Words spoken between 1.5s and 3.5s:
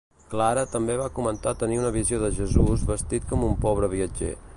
tenir una visió de Jesús vestit com